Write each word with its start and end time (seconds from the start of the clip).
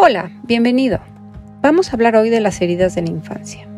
Hola, 0.00 0.30
bienvenido. 0.44 1.00
Vamos 1.60 1.88
a 1.88 1.94
hablar 1.94 2.14
hoy 2.14 2.30
de 2.30 2.40
las 2.40 2.60
heridas 2.62 2.94
de 2.94 3.02
la 3.02 3.10
infancia. 3.10 3.68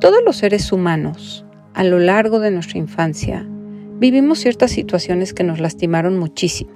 Todos 0.00 0.24
los 0.24 0.38
seres 0.38 0.72
humanos, 0.72 1.44
a 1.74 1.84
lo 1.84 1.98
largo 1.98 2.40
de 2.40 2.50
nuestra 2.50 2.78
infancia, 2.78 3.44
vivimos 3.98 4.38
ciertas 4.38 4.70
situaciones 4.70 5.34
que 5.34 5.44
nos 5.44 5.60
lastimaron 5.60 6.18
muchísimo. 6.18 6.72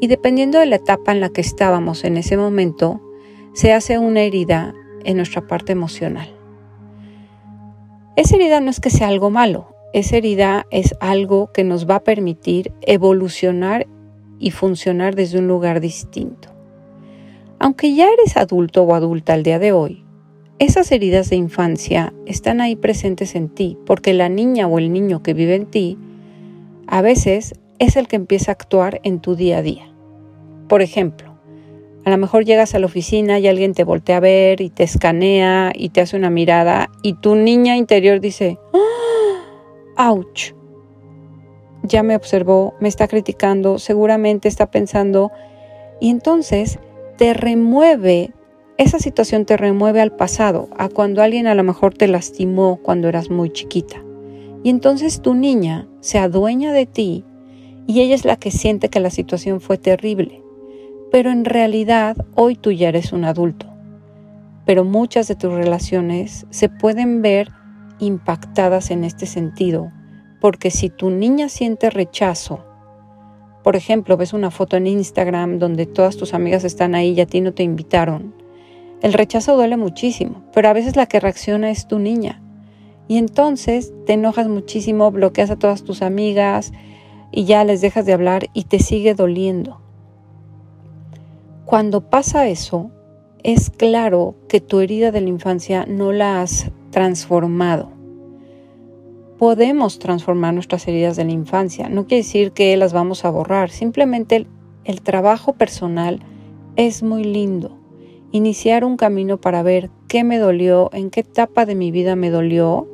Y 0.00 0.06
dependiendo 0.06 0.60
de 0.60 0.66
la 0.66 0.76
etapa 0.76 1.10
en 1.10 1.18
la 1.18 1.30
que 1.30 1.40
estábamos 1.40 2.04
en 2.04 2.16
ese 2.16 2.36
momento, 2.36 3.02
se 3.54 3.72
hace 3.72 3.98
una 3.98 4.20
herida 4.20 4.72
en 5.04 5.16
nuestra 5.16 5.44
parte 5.48 5.72
emocional. 5.72 6.28
Esa 8.14 8.36
herida 8.36 8.60
no 8.60 8.70
es 8.70 8.78
que 8.78 8.90
sea 8.90 9.08
algo 9.08 9.30
malo, 9.30 9.74
esa 9.92 10.16
herida 10.16 10.64
es 10.70 10.94
algo 11.00 11.50
que 11.52 11.64
nos 11.64 11.90
va 11.90 11.96
a 11.96 12.04
permitir 12.04 12.72
evolucionar 12.82 13.88
y 14.38 14.52
funcionar 14.52 15.16
desde 15.16 15.40
un 15.40 15.48
lugar 15.48 15.80
distinto. 15.80 16.55
Aunque 17.58 17.94
ya 17.94 18.08
eres 18.08 18.36
adulto 18.36 18.82
o 18.82 18.94
adulta 18.94 19.32
al 19.32 19.42
día 19.42 19.58
de 19.58 19.72
hoy, 19.72 20.04
esas 20.58 20.90
heridas 20.92 21.30
de 21.30 21.36
infancia 21.36 22.12
están 22.26 22.60
ahí 22.60 22.76
presentes 22.76 23.34
en 23.34 23.48
ti, 23.48 23.78
porque 23.86 24.14
la 24.14 24.28
niña 24.28 24.66
o 24.66 24.78
el 24.78 24.92
niño 24.92 25.22
que 25.22 25.34
vive 25.34 25.54
en 25.54 25.66
ti 25.66 25.98
a 26.86 27.02
veces 27.02 27.54
es 27.78 27.96
el 27.96 28.08
que 28.08 28.16
empieza 28.16 28.50
a 28.50 28.54
actuar 28.54 29.00
en 29.02 29.20
tu 29.20 29.36
día 29.36 29.58
a 29.58 29.62
día. 29.62 29.92
Por 30.68 30.82
ejemplo, 30.82 31.36
a 32.04 32.10
lo 32.10 32.18
mejor 32.18 32.44
llegas 32.44 32.74
a 32.74 32.78
la 32.78 32.86
oficina 32.86 33.38
y 33.38 33.48
alguien 33.48 33.74
te 33.74 33.84
voltea 33.84 34.18
a 34.18 34.20
ver 34.20 34.60
y 34.60 34.70
te 34.70 34.84
escanea 34.84 35.72
y 35.74 35.88
te 35.88 36.00
hace 36.00 36.16
una 36.16 36.30
mirada 36.30 36.90
y 37.02 37.14
tu 37.14 37.34
niña 37.34 37.76
interior 37.76 38.20
dice, 38.20 38.58
¡ouch! 39.96 40.52
Ya 41.82 42.02
me 42.02 42.16
observó, 42.16 42.74
me 42.80 42.88
está 42.88 43.08
criticando, 43.08 43.78
seguramente 43.78 44.48
está 44.48 44.70
pensando. 44.70 45.30
Y 46.00 46.10
entonces 46.10 46.78
te 47.16 47.34
remueve, 47.34 48.32
esa 48.78 48.98
situación 48.98 49.44
te 49.44 49.56
remueve 49.56 50.00
al 50.00 50.12
pasado, 50.12 50.68
a 50.76 50.88
cuando 50.88 51.22
alguien 51.22 51.46
a 51.46 51.54
lo 51.54 51.64
mejor 51.64 51.94
te 51.94 52.08
lastimó 52.08 52.78
cuando 52.82 53.08
eras 53.08 53.30
muy 53.30 53.50
chiquita. 53.50 54.02
Y 54.62 54.70
entonces 54.70 55.22
tu 55.22 55.34
niña 55.34 55.88
se 56.00 56.18
adueña 56.18 56.72
de 56.72 56.86
ti 56.86 57.24
y 57.86 58.00
ella 58.00 58.14
es 58.14 58.24
la 58.24 58.36
que 58.36 58.50
siente 58.50 58.88
que 58.88 59.00
la 59.00 59.10
situación 59.10 59.60
fue 59.60 59.78
terrible. 59.78 60.42
Pero 61.12 61.30
en 61.30 61.44
realidad 61.44 62.16
hoy 62.34 62.56
tú 62.56 62.72
ya 62.72 62.88
eres 62.88 63.12
un 63.12 63.24
adulto. 63.24 63.66
Pero 64.64 64.84
muchas 64.84 65.28
de 65.28 65.36
tus 65.36 65.52
relaciones 65.52 66.46
se 66.50 66.68
pueden 66.68 67.22
ver 67.22 67.50
impactadas 67.98 68.90
en 68.90 69.04
este 69.04 69.26
sentido, 69.26 69.92
porque 70.40 70.70
si 70.70 70.90
tu 70.90 71.10
niña 71.10 71.48
siente 71.48 71.88
rechazo 71.88 72.64
por 73.66 73.74
ejemplo, 73.74 74.16
ves 74.16 74.32
una 74.32 74.52
foto 74.52 74.76
en 74.76 74.86
Instagram 74.86 75.58
donde 75.58 75.86
todas 75.86 76.16
tus 76.16 76.34
amigas 76.34 76.62
están 76.62 76.94
ahí 76.94 77.14
y 77.14 77.20
a 77.20 77.26
ti 77.26 77.40
no 77.40 77.52
te 77.52 77.64
invitaron. 77.64 78.32
El 79.02 79.12
rechazo 79.12 79.56
duele 79.56 79.76
muchísimo, 79.76 80.44
pero 80.54 80.68
a 80.68 80.72
veces 80.72 80.94
la 80.94 81.06
que 81.06 81.18
reacciona 81.18 81.72
es 81.72 81.88
tu 81.88 81.98
niña. 81.98 82.40
Y 83.08 83.16
entonces 83.16 83.92
te 84.06 84.12
enojas 84.12 84.46
muchísimo, 84.46 85.10
bloqueas 85.10 85.50
a 85.50 85.56
todas 85.56 85.82
tus 85.82 86.02
amigas 86.02 86.70
y 87.32 87.44
ya 87.44 87.64
les 87.64 87.80
dejas 87.80 88.06
de 88.06 88.12
hablar 88.12 88.50
y 88.52 88.66
te 88.66 88.78
sigue 88.78 89.14
doliendo. 89.16 89.80
Cuando 91.64 92.08
pasa 92.08 92.46
eso, 92.46 92.92
es 93.42 93.70
claro 93.70 94.36
que 94.48 94.60
tu 94.60 94.78
herida 94.78 95.10
de 95.10 95.22
la 95.22 95.28
infancia 95.28 95.86
no 95.88 96.12
la 96.12 96.40
has 96.40 96.70
transformado 96.92 97.95
podemos 99.38 99.98
transformar 99.98 100.54
nuestras 100.54 100.86
heridas 100.88 101.16
de 101.16 101.24
la 101.24 101.32
infancia. 101.32 101.88
No 101.88 102.06
quiere 102.06 102.22
decir 102.22 102.52
que 102.52 102.76
las 102.76 102.92
vamos 102.92 103.24
a 103.24 103.30
borrar, 103.30 103.70
simplemente 103.70 104.46
el, 104.84 105.00
trabajo 105.02 105.52
personal 105.52 106.20
es 106.76 107.02
muy 107.02 107.24
lindo. 107.24 107.76
Iniciar 108.32 108.84
un 108.84 108.96
camino 108.96 109.40
para 109.40 109.62
ver 109.62 109.90
qué 110.08 110.24
me 110.24 110.38
dolió, 110.38 110.90
en 110.92 111.10
qué 111.10 111.20
etapa 111.20 111.66
de 111.66 111.74
mi 111.74 111.90
vida 111.90 112.16
me 112.16 112.30
dolió, 112.30 112.88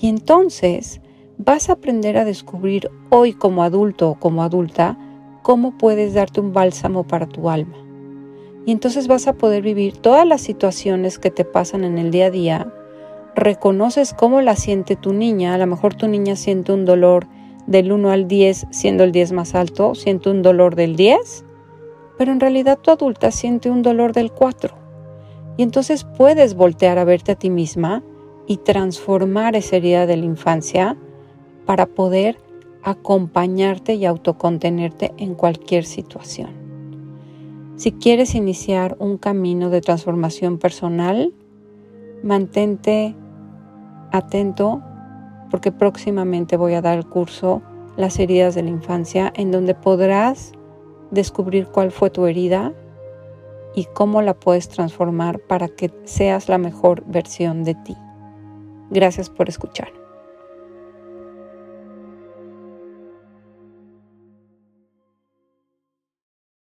y 0.00 0.08
entonces 0.08 1.00
vas 1.38 1.68
a 1.68 1.74
aprender 1.74 2.16
a 2.16 2.24
descubrir 2.24 2.90
hoy 3.10 3.32
como 3.32 3.62
adulto 3.62 4.10
o 4.10 4.14
como 4.18 4.42
adulta 4.42 4.98
cómo 5.42 5.76
puedes 5.78 6.14
darte 6.14 6.40
un 6.40 6.52
bálsamo 6.52 7.04
para 7.04 7.26
tu 7.26 7.48
alma. 7.48 7.76
Y 8.66 8.72
entonces 8.72 9.06
vas 9.06 9.28
a 9.28 9.34
poder 9.34 9.62
vivir 9.62 9.96
todas 9.96 10.26
las 10.26 10.40
situaciones 10.40 11.18
que 11.18 11.30
te 11.30 11.44
pasan 11.44 11.84
en 11.84 11.98
el 11.98 12.10
día 12.10 12.26
a 12.26 12.30
día 12.30 12.72
reconoces 13.36 14.14
cómo 14.14 14.40
la 14.40 14.56
siente 14.56 14.96
tu 14.96 15.12
niña, 15.12 15.54
a 15.54 15.58
lo 15.58 15.66
mejor 15.66 15.94
tu 15.94 16.08
niña 16.08 16.34
siente 16.34 16.72
un 16.72 16.84
dolor 16.84 17.26
del 17.66 17.92
1 17.92 18.10
al 18.10 18.26
10, 18.26 18.66
siendo 18.70 19.04
el 19.04 19.12
10 19.12 19.32
más 19.32 19.54
alto, 19.54 19.94
siente 19.94 20.30
un 20.30 20.42
dolor 20.42 20.74
del 20.74 20.96
10, 20.96 21.44
pero 22.16 22.32
en 22.32 22.40
realidad 22.40 22.78
tu 22.78 22.90
adulta 22.90 23.30
siente 23.30 23.70
un 23.70 23.82
dolor 23.82 24.12
del 24.12 24.32
4. 24.32 24.74
Y 25.58 25.62
entonces 25.62 26.04
puedes 26.16 26.54
voltear 26.54 26.98
a 26.98 27.04
verte 27.04 27.32
a 27.32 27.34
ti 27.36 27.50
misma 27.50 28.02
y 28.46 28.58
transformar 28.58 29.54
esa 29.54 29.76
herida 29.76 30.06
de 30.06 30.16
la 30.16 30.24
infancia 30.24 30.96
para 31.66 31.86
poder 31.86 32.38
acompañarte 32.82 33.94
y 33.94 34.06
autocontenerte 34.06 35.12
en 35.18 35.34
cualquier 35.34 35.84
situación. 35.84 36.50
Si 37.76 37.92
quieres 37.92 38.34
iniciar 38.34 38.96
un 39.00 39.18
camino 39.18 39.68
de 39.68 39.80
transformación 39.80 40.58
personal, 40.58 41.34
mantente 42.22 43.14
atento 44.16 44.82
porque 45.50 45.72
próximamente 45.72 46.56
voy 46.56 46.74
a 46.74 46.82
dar 46.82 46.98
el 46.98 47.06
curso 47.06 47.62
Las 47.96 48.18
heridas 48.18 48.54
de 48.54 48.62
la 48.62 48.70
infancia 48.70 49.32
en 49.36 49.50
donde 49.50 49.74
podrás 49.74 50.52
descubrir 51.10 51.68
cuál 51.68 51.92
fue 51.92 52.10
tu 52.10 52.26
herida 52.26 52.72
y 53.74 53.84
cómo 53.94 54.22
la 54.22 54.34
puedes 54.34 54.68
transformar 54.68 55.38
para 55.38 55.68
que 55.68 55.90
seas 56.04 56.48
la 56.48 56.58
mejor 56.58 57.04
versión 57.06 57.62
de 57.62 57.74
ti. 57.74 57.96
Gracias 58.90 59.30
por 59.30 59.48
escuchar. 59.48 60.05